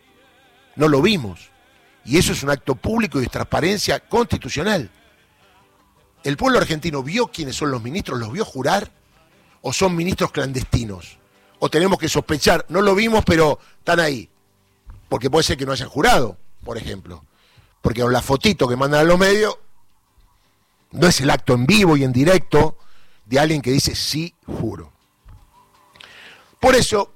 No 0.76 0.88
lo 0.88 1.02
vimos. 1.02 1.50
Y 2.04 2.18
eso 2.18 2.32
es 2.32 2.42
un 2.42 2.50
acto 2.50 2.74
público 2.74 3.18
y 3.18 3.22
de 3.22 3.28
transparencia 3.28 4.00
constitucional. 4.00 4.90
¿El 6.22 6.36
pueblo 6.36 6.58
argentino 6.58 7.02
vio 7.02 7.28
quiénes 7.28 7.56
son 7.56 7.70
los 7.70 7.82
ministros? 7.82 8.18
¿Los 8.18 8.32
vio 8.32 8.44
jurar? 8.44 8.90
¿O 9.66 9.72
son 9.72 9.96
ministros 9.96 10.30
clandestinos? 10.30 11.16
¿O 11.58 11.70
tenemos 11.70 11.98
que 11.98 12.06
sospechar? 12.06 12.66
No 12.68 12.82
lo 12.82 12.94
vimos, 12.94 13.24
pero 13.24 13.58
están 13.78 13.98
ahí. 13.98 14.28
Porque 15.08 15.30
puede 15.30 15.42
ser 15.42 15.56
que 15.56 15.64
no 15.64 15.72
hayan 15.72 15.88
jurado, 15.88 16.36
por 16.62 16.76
ejemplo. 16.76 17.24
Porque 17.80 18.02
la 18.02 18.20
fotito 18.20 18.68
que 18.68 18.76
mandan 18.76 19.00
a 19.00 19.04
los 19.04 19.18
medios, 19.18 19.56
no 20.90 21.06
es 21.06 21.18
el 21.22 21.30
acto 21.30 21.54
en 21.54 21.64
vivo 21.64 21.96
y 21.96 22.04
en 22.04 22.12
directo 22.12 22.76
de 23.24 23.38
alguien 23.38 23.62
que 23.62 23.70
dice 23.70 23.94
sí, 23.94 24.34
juro. 24.46 24.92
Por 26.60 26.74
eso, 26.74 27.10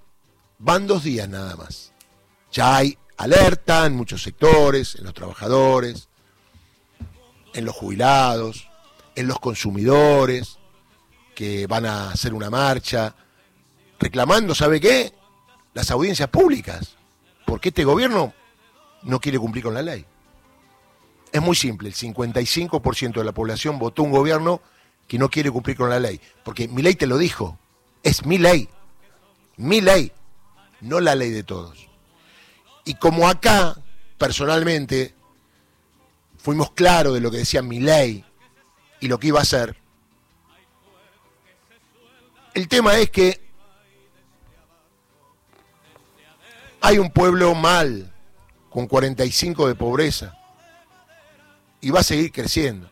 van 0.58 0.86
dos 0.86 1.04
días 1.04 1.28
nada 1.28 1.54
más. 1.54 1.92
Ya 2.50 2.76
hay 2.76 2.96
alerta 3.18 3.84
en 3.84 3.94
muchos 3.94 4.22
sectores, 4.22 4.94
en 4.94 5.04
los 5.04 5.12
trabajadores, 5.12 6.08
en 7.52 7.66
los 7.66 7.76
jubilados, 7.76 8.70
en 9.16 9.28
los 9.28 9.38
consumidores 9.38 10.57
que 11.38 11.68
van 11.68 11.86
a 11.86 12.10
hacer 12.10 12.34
una 12.34 12.50
marcha 12.50 13.14
reclamando, 14.00 14.56
¿sabe 14.56 14.80
qué? 14.80 15.14
Las 15.72 15.88
audiencias 15.92 16.28
públicas, 16.30 16.96
porque 17.46 17.68
este 17.68 17.84
gobierno 17.84 18.34
no 19.04 19.20
quiere 19.20 19.38
cumplir 19.38 19.62
con 19.62 19.74
la 19.74 19.82
ley. 19.82 20.04
Es 21.30 21.40
muy 21.40 21.54
simple, 21.54 21.90
el 21.90 21.94
55% 21.94 23.12
de 23.12 23.24
la 23.24 23.30
población 23.30 23.78
votó 23.78 24.02
un 24.02 24.10
gobierno 24.10 24.60
que 25.06 25.16
no 25.16 25.28
quiere 25.28 25.52
cumplir 25.52 25.76
con 25.76 25.88
la 25.88 26.00
ley, 26.00 26.20
porque 26.42 26.66
mi 26.66 26.82
ley 26.82 26.96
te 26.96 27.06
lo 27.06 27.16
dijo, 27.16 27.56
es 28.02 28.26
mi 28.26 28.38
ley, 28.38 28.68
mi 29.58 29.80
ley, 29.80 30.10
no 30.80 30.98
la 30.98 31.14
ley 31.14 31.30
de 31.30 31.44
todos. 31.44 31.86
Y 32.84 32.94
como 32.94 33.28
acá, 33.28 33.76
personalmente, 34.18 35.14
fuimos 36.36 36.72
claros 36.72 37.14
de 37.14 37.20
lo 37.20 37.30
que 37.30 37.36
decía 37.36 37.62
mi 37.62 37.78
ley, 37.78 38.24
y 38.98 39.06
lo 39.06 39.20
que 39.20 39.28
iba 39.28 39.38
a 39.38 39.42
hacer. 39.42 39.76
El 42.58 42.66
tema 42.66 42.98
es 42.98 43.08
que 43.10 43.40
hay 46.80 46.98
un 46.98 47.12
pueblo 47.12 47.54
mal, 47.54 48.12
con 48.68 48.88
45 48.88 49.68
de 49.68 49.76
pobreza, 49.76 50.36
y 51.80 51.90
va 51.90 52.00
a 52.00 52.02
seguir 52.02 52.32
creciendo. 52.32 52.90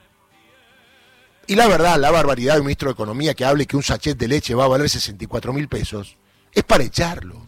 Y 1.49 1.57
la 1.57 1.67
verdad, 1.67 1.99
la 1.99 2.13
barbaridad 2.13 2.55
de 2.55 2.61
un 2.61 2.67
ministro 2.67 2.91
de 2.91 2.93
Economía 2.93 3.35
que 3.35 3.45
hable 3.45 3.67
que 3.67 3.77
un 3.77 3.83
sachet 3.83 4.17
de 4.17 4.29
leche 4.29 4.55
va 4.55 4.67
a 4.67 4.69
valer 4.69 4.89
64 4.89 5.53
mil 5.53 5.67
pesos, 5.67 6.17
es 6.53 6.63
para 6.63 6.85
echarlo. 6.85 7.45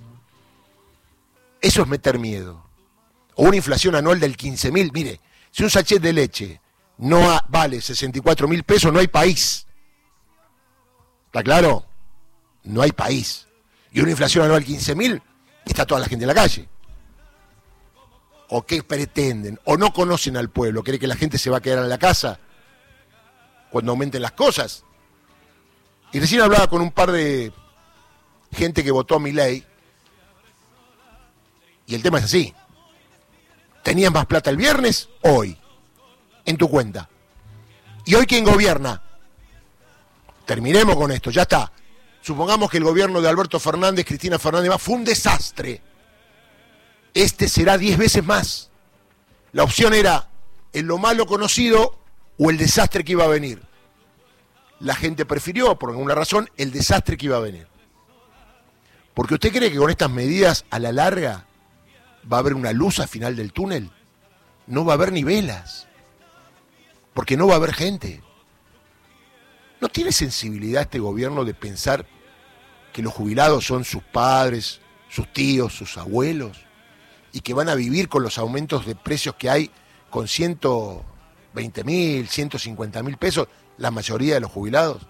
Eso 1.61 1.83
es 1.83 1.89
meter 1.89 2.19
miedo. 2.19 2.65
O 3.37 3.45
una 3.45 3.59
inflación 3.59 3.95
anual 3.95 4.19
del 4.19 4.37
15 4.37 4.73
mil. 4.73 4.91
Mire, 4.93 5.21
si 5.53 5.63
un 5.63 5.71
sachet 5.71 6.03
de 6.03 6.13
leche 6.13 6.61
no 6.97 7.41
vale 7.49 7.81
64 7.81 8.49
mil 8.49 8.65
pesos, 8.65 8.93
no 8.93 8.99
hay 8.99 9.07
país. 9.07 9.69
¿Está 11.27 11.45
claro? 11.45 11.88
No 12.65 12.83
hay 12.83 12.93
país. 12.93 13.47
Y 13.93 14.00
una 14.00 14.11
inflación 14.11 14.45
anual 14.45 14.65
15 14.65 14.95
mil, 14.95 15.23
está 15.65 15.87
toda 15.87 16.00
la 16.00 16.07
gente 16.07 16.25
en 16.25 16.29
la 16.29 16.35
calle. 16.35 16.69
¿O 18.49 18.65
qué 18.65 18.83
pretenden? 18.83 19.61
¿O 19.65 19.77
no 19.77 19.93
conocen 19.93 20.37
al 20.37 20.50
pueblo? 20.50 20.83
¿Creen 20.83 21.00
que 21.00 21.07
la 21.07 21.17
gente 21.17 21.38
se 21.38 21.50
va 21.50 21.59
a 21.59 21.61
quedar 21.61 21.83
en 21.83 21.88
la 21.88 21.99
casa 21.99 22.38
cuando 23.71 23.93
aumenten 23.93 24.23
las 24.23 24.33
cosas? 24.33 24.85
Y 26.12 26.21
recién 26.21 26.41
hablaba 26.41 26.69
con 26.69 26.81
un 26.81 26.91
par 26.91 27.12
de 27.12 27.53
gente 28.53 28.83
que 28.83 28.91
votó 28.91 29.17
a 29.17 29.21
mi 29.21 29.33
ley. 29.33 29.65
Y 31.87 31.95
el 31.95 32.03
tema 32.03 32.19
es 32.19 32.25
así. 32.25 32.55
¿Tenías 33.83 34.12
más 34.12 34.27
plata 34.27 34.50
el 34.50 34.57
viernes? 34.57 35.09
Hoy. 35.23 35.59
En 36.45 36.57
tu 36.57 36.69
cuenta. 36.69 37.09
¿Y 38.07 38.15
hoy 38.15 38.25
quién 38.27 38.45
gobierna? 38.45 39.03
Terminemos 40.47 40.97
con 40.97 41.11
esto, 41.12 41.31
ya 41.31 41.43
está. 41.43 41.71
Supongamos 42.21 42.71
que 42.71 42.79
el 42.79 42.85
gobierno 42.85 43.21
de 43.21 43.29
Alberto 43.29 43.59
Fernández, 43.61 44.05
Cristina 44.07 44.39
Fernández 44.39 44.73
fue 44.79 44.97
un 44.97 45.05
desastre. 45.05 45.81
Este 47.15 47.49
será 47.49 47.79
diez 47.79 47.97
veces 47.97 48.25
más. 48.25 48.71
La 49.53 49.65
opción 49.65 49.95
era 49.95 50.29
en 50.73 50.87
lo 50.87 50.99
malo 50.99 51.27
conocido 51.27 51.99
o 52.39 52.51
el 52.51 52.59
desastre 52.59 53.05
que 53.05 53.13
iba 53.13 53.25
a 53.25 53.29
venir. 53.29 53.63
La 54.81 54.95
gente 54.95 55.25
prefirió, 55.25 55.79
por 55.79 55.91
alguna 55.91 56.15
razón, 56.15 56.51
el 56.57 56.71
desastre 56.71 57.17
que 57.17 57.27
iba 57.27 57.37
a 57.37 57.41
venir. 57.41 57.67
Porque 59.15 59.35
usted 59.35 59.53
cree 59.53 59.73
que 59.73 59.79
con 59.79 59.91
estas 59.91 60.11
medidas 60.11 60.65
a 60.71 60.79
la 60.79 60.93
larga 60.93 61.47
va 62.31 62.37
a 62.37 62.41
haber 62.41 62.55
una 62.55 62.73
luz 62.73 63.01
al 63.01 63.09
final 63.09 63.35
del 63.35 63.53
túnel. 63.53 63.91
No 64.67 64.85
va 64.85 64.93
a 64.93 64.95
haber 64.95 65.13
ni 65.13 65.25
velas. 65.25 65.89
Porque 67.15 67.37
no 67.37 67.49
va 67.49 67.55
a 67.55 67.57
haber 67.57 67.75
gente. 67.75 68.23
¿No 69.80 69.88
tiene 69.88 70.12
sensibilidad 70.12 70.82
este 70.82 70.99
gobierno 70.99 71.44
de 71.44 71.54
pensar 71.54 72.06
que 72.92 73.02
los 73.02 73.12
jubilados 73.12 73.64
son 73.64 73.85
sus 73.85 74.02
padres, 74.02 74.80
sus 75.08 75.32
tíos, 75.32 75.73
sus 75.73 75.97
abuelos? 75.97 76.58
Y 77.32 77.40
que 77.40 77.54
van 77.54 77.68
a 77.68 77.75
vivir 77.75 78.08
con 78.08 78.23
los 78.23 78.38
aumentos 78.38 78.87
de 78.87 78.97
precios 78.97 79.37
que 79.37 79.50
hay 79.50 79.70
con 80.11 80.26
120 80.26 81.85
mil, 81.85 82.28
150 82.28 83.02
mil 83.02 83.16
pesos, 83.16 83.49
la 83.76 83.90
mayoría 83.90 84.35
de 84.35 84.40
los 84.40 84.50
jubilados. 84.50 85.06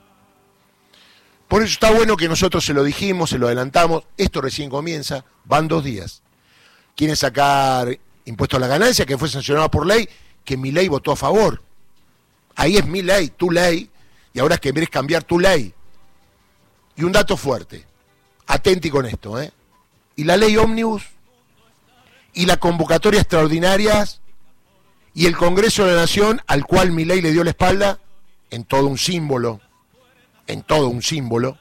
Por 1.47 1.63
eso 1.63 1.73
está 1.73 1.91
bueno 1.91 2.17
que 2.17 2.29
nosotros 2.29 2.65
se 2.65 2.75
lo 2.75 2.85
dijimos, 2.85 3.31
se 3.31 3.39
lo 3.39 3.47
adelantamos, 3.47 4.05
esto 4.19 4.43
recién 4.43 4.69
comienza, 4.69 5.25
van 5.45 5.67
dos 5.67 5.83
días. 5.83 6.23
Quieren 6.95 7.17
sacar 7.17 7.99
impuesto 8.27 8.59
a 8.59 8.61
la 8.61 8.67
ganancia, 8.67 9.07
que 9.07 9.17
fue 9.17 9.31
sancionado 9.31 9.71
por 9.71 9.87
ley, 9.87 10.07
que 10.45 10.59
mi 10.59 10.73
ley 10.73 10.89
votó 10.89 11.13
a 11.13 11.17
favor. 11.17 11.63
Ahí 12.55 12.77
es 12.77 12.87
mi 12.87 13.01
ley, 13.01 13.29
tu 13.29 13.51
ley, 13.51 13.89
y 14.39 14.41
ahora 14.41 14.55
es 14.55 14.61
que 14.61 14.73
querés 14.73 14.89
cambiar 14.89 15.25
tu 15.25 15.41
ley. 15.41 15.75
Y 16.95 17.03
un 17.03 17.11
dato 17.11 17.37
fuerte, 17.37 17.85
atenti 18.47 18.89
con 18.89 19.05
esto, 19.05 19.43
¿eh? 19.43 19.53
Y 20.15 20.23
la 20.23 20.37
ley 20.37 20.57
ómnibus, 20.57 21.03
y 22.35 22.47
la 22.47 22.57
convocatoria 22.57 23.19
extraordinarias, 23.19 24.21
y 25.13 25.27
el 25.27 25.37
Congreso 25.37 25.85
de 25.85 25.95
la 25.95 26.03
Nación, 26.03 26.41
al 26.47 26.67
cual 26.67 26.93
mi 26.93 27.05
ley 27.05 27.21
le 27.21 27.33
dio 27.33 27.43
la 27.43 27.51
espalda, 27.51 27.99
en 28.53 28.63
todo 28.63 28.87
un 28.87 28.97
símbolo, 28.97 29.61
en 30.47 30.63
todo 30.63 30.87
un 30.87 31.03
símbolo, 31.03 31.59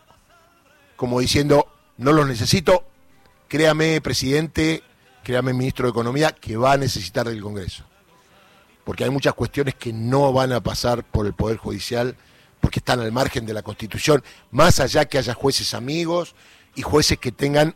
como 0.97 1.19
diciendo, 1.19 1.67
no 1.97 2.13
los 2.13 2.27
necesito, 2.27 2.85
créame, 3.47 4.01
presidente, 4.01 4.83
créame, 5.23 5.51
ministro 5.53 5.87
de 5.87 5.91
Economía, 5.93 6.31
que 6.31 6.57
va 6.57 6.73
a 6.73 6.77
necesitar 6.77 7.27
del 7.27 7.41
Congreso. 7.41 7.85
Porque 8.83 9.03
hay 9.03 9.09
muchas 9.09 9.33
cuestiones 9.33 9.73
que 9.73 9.91
no 9.91 10.31
van 10.31 10.51
a 10.51 10.61
pasar 10.61 11.03
por 11.03 11.25
el 11.25 11.33
Poder 11.33 11.57
Judicial, 11.57 12.15
porque 12.61 12.79
están 12.79 12.99
al 12.99 13.11
margen 13.11 13.45
de 13.45 13.53
la 13.53 13.61
Constitución, 13.61 14.23
más 14.51 14.79
allá 14.79 15.05
que 15.05 15.17
haya 15.17 15.33
jueces 15.33 15.73
amigos 15.73 16.35
y 16.75 16.81
jueces 16.81 17.17
que 17.17 17.31
tengan 17.31 17.75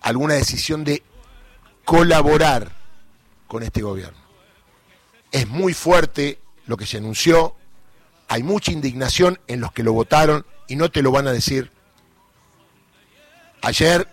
alguna 0.00 0.34
decisión 0.34 0.84
de 0.84 1.02
colaborar 1.84 2.72
con 3.46 3.62
este 3.62 3.82
gobierno. 3.82 4.18
Es 5.32 5.48
muy 5.48 5.74
fuerte 5.74 6.40
lo 6.66 6.76
que 6.76 6.86
se 6.86 6.98
anunció, 6.98 7.54
hay 8.28 8.42
mucha 8.42 8.70
indignación 8.72 9.40
en 9.48 9.60
los 9.60 9.72
que 9.72 9.82
lo 9.82 9.92
votaron 9.92 10.46
y 10.68 10.76
no 10.76 10.90
te 10.90 11.02
lo 11.02 11.10
van 11.10 11.26
a 11.26 11.32
decir. 11.32 11.70
Ayer 13.62 14.08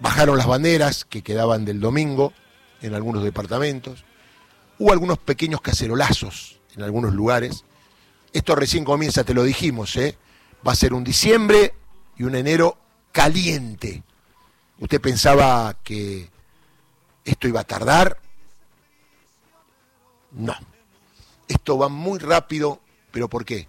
bajaron 0.00 0.36
las 0.36 0.48
banderas 0.48 1.04
que 1.04 1.22
quedaban 1.22 1.64
del 1.64 1.80
domingo 1.80 2.32
en 2.80 2.94
algunos 2.94 3.22
departamentos. 3.22 4.04
Hubo 4.78 4.92
algunos 4.92 5.18
pequeños 5.18 5.60
cacerolazos 5.60 6.58
en 6.76 6.82
algunos 6.82 7.14
lugares. 7.14 7.64
Esto 8.32 8.54
recién 8.54 8.84
comienza, 8.84 9.24
te 9.24 9.34
lo 9.34 9.44
dijimos, 9.44 9.96
¿eh? 9.96 10.16
Va 10.66 10.72
a 10.72 10.76
ser 10.76 10.94
un 10.94 11.04
diciembre 11.04 11.74
y 12.16 12.24
un 12.24 12.34
enero 12.34 12.78
caliente. 13.12 14.02
¿Usted 14.78 15.00
pensaba 15.00 15.76
que 15.82 16.30
esto 17.24 17.48
iba 17.48 17.60
a 17.60 17.64
tardar? 17.64 18.18
No. 20.32 20.54
Esto 21.48 21.76
va 21.76 21.88
muy 21.88 22.18
rápido 22.18 22.80
¿Pero 23.12 23.28
por 23.28 23.44
qué? 23.44 23.68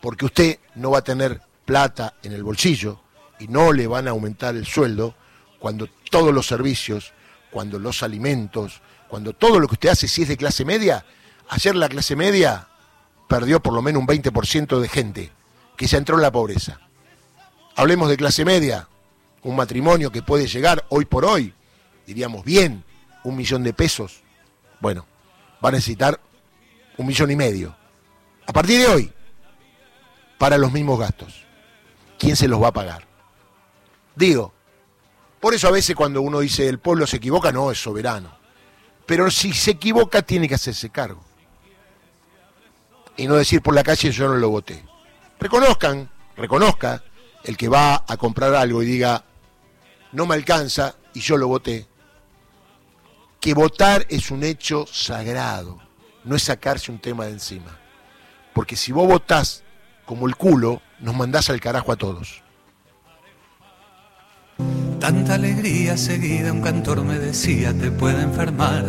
Porque 0.00 0.24
usted 0.24 0.58
no 0.74 0.90
va 0.90 0.98
a 0.98 1.04
tener 1.04 1.40
plata 1.64 2.14
en 2.22 2.32
el 2.32 2.42
bolsillo 2.42 3.00
y 3.38 3.46
no 3.46 3.72
le 3.72 3.86
van 3.86 4.08
a 4.08 4.10
aumentar 4.10 4.56
el 4.56 4.66
sueldo 4.66 5.14
cuando 5.60 5.86
todos 6.10 6.34
los 6.34 6.46
servicios, 6.46 7.12
cuando 7.50 7.78
los 7.78 8.02
alimentos, 8.02 8.80
cuando 9.08 9.34
todo 9.34 9.60
lo 9.60 9.68
que 9.68 9.74
usted 9.74 9.90
hace, 9.90 10.08
si 10.08 10.22
es 10.22 10.28
de 10.28 10.38
clase 10.38 10.64
media, 10.64 11.04
ayer 11.50 11.76
la 11.76 11.88
clase 11.88 12.16
media 12.16 12.68
perdió 13.30 13.62
por 13.62 13.72
lo 13.72 13.80
menos 13.80 14.02
un 14.02 14.08
20% 14.08 14.80
de 14.80 14.88
gente 14.88 15.32
que 15.76 15.86
se 15.86 15.96
entró 15.96 16.16
en 16.16 16.22
la 16.22 16.32
pobreza. 16.32 16.80
Hablemos 17.76 18.08
de 18.08 18.16
clase 18.16 18.44
media, 18.44 18.88
un 19.44 19.54
matrimonio 19.54 20.10
que 20.10 20.20
puede 20.20 20.48
llegar 20.48 20.84
hoy 20.90 21.04
por 21.04 21.24
hoy, 21.24 21.54
diríamos 22.06 22.44
bien, 22.44 22.84
un 23.22 23.36
millón 23.36 23.62
de 23.62 23.72
pesos. 23.72 24.22
Bueno, 24.80 25.06
va 25.64 25.68
a 25.68 25.72
necesitar 25.72 26.20
un 26.98 27.06
millón 27.06 27.30
y 27.30 27.36
medio 27.36 27.80
a 28.46 28.52
partir 28.52 28.80
de 28.80 28.88
hoy, 28.88 29.12
para 30.36 30.58
los 30.58 30.72
mismos 30.72 30.98
gastos. 30.98 31.44
¿Quién 32.18 32.34
se 32.34 32.48
los 32.48 32.60
va 32.60 32.68
a 32.68 32.72
pagar? 32.72 33.06
Digo, 34.16 34.52
por 35.38 35.54
eso 35.54 35.68
a 35.68 35.70
veces 35.70 35.94
cuando 35.94 36.20
uno 36.20 36.40
dice 36.40 36.66
el 36.68 36.80
pueblo 36.80 37.06
se 37.06 37.18
equivoca, 37.18 37.52
no, 37.52 37.70
es 37.70 37.80
soberano. 37.80 38.36
Pero 39.06 39.30
si 39.30 39.52
se 39.52 39.70
equivoca, 39.70 40.22
tiene 40.22 40.48
que 40.48 40.56
hacerse 40.56 40.90
cargo. 40.90 41.29
Y 43.20 43.26
no 43.26 43.34
decir 43.34 43.60
por 43.60 43.74
la 43.74 43.82
calle 43.82 44.10
yo 44.10 44.28
no 44.28 44.36
lo 44.36 44.48
voté. 44.48 44.82
Reconozcan, 45.38 46.08
reconozca 46.38 47.04
el 47.44 47.54
que 47.54 47.68
va 47.68 48.02
a 48.08 48.16
comprar 48.16 48.54
algo 48.54 48.82
y 48.82 48.86
diga, 48.86 49.24
no 50.12 50.24
me 50.24 50.36
alcanza 50.36 50.94
y 51.12 51.20
yo 51.20 51.36
lo 51.36 51.46
voté. 51.46 51.86
Que 53.38 53.52
votar 53.52 54.06
es 54.08 54.30
un 54.30 54.42
hecho 54.42 54.86
sagrado, 54.90 55.78
no 56.24 56.34
es 56.34 56.44
sacarse 56.44 56.90
un 56.90 56.98
tema 56.98 57.26
de 57.26 57.32
encima. 57.32 57.78
Porque 58.54 58.74
si 58.74 58.90
vos 58.90 59.06
votás 59.06 59.64
como 60.06 60.26
el 60.26 60.34
culo, 60.34 60.80
nos 60.98 61.14
mandás 61.14 61.50
al 61.50 61.60
carajo 61.60 61.92
a 61.92 61.96
todos. 61.96 62.42
Tanta 64.98 65.34
alegría 65.34 65.98
seguida, 65.98 66.54
un 66.54 66.62
cantor 66.62 67.04
me 67.04 67.18
decía, 67.18 67.74
te 67.74 67.90
puede 67.90 68.22
enfermar 68.22 68.86